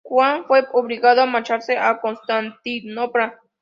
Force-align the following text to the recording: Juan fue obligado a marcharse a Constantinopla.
Juan 0.03 0.45
fue 0.47 0.65
obligado 0.73 1.21
a 1.21 1.27
marcharse 1.27 1.77
a 1.77 2.01
Constantinopla. 2.01 3.39